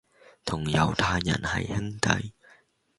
[0.45, 2.33] 同猶太人係兄弟